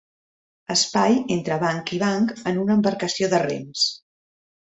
[0.75, 3.87] Espai entre banc i banc en una embarcació de rems.